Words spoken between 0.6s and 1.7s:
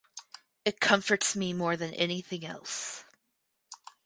It comforts me